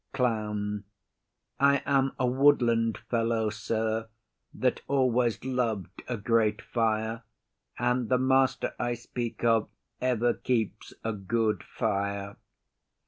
[0.13, 0.83] CLOWN.
[1.59, 4.07] I am a woodland fellow, sir,
[4.51, 7.21] that always loved a great fire,
[7.77, 9.69] and the master I speak of
[10.01, 12.37] ever keeps a good fire.